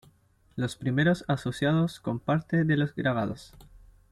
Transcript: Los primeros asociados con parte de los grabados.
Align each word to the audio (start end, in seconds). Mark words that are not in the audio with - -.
Los 0.55 0.77
primeros 0.77 1.23
asociados 1.27 1.99
con 1.99 2.17
parte 2.19 2.63
de 2.63 2.75
los 2.75 2.95
grabados. 2.95 3.53